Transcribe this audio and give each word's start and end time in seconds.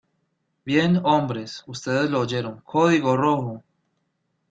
Bien, 0.65 0.99
hombres. 1.03 1.63
Ustedes 1.67 2.09
lo 2.09 2.21
oyeron.¡ 2.21 2.61
código 2.65 3.15
rojo! 3.15 3.63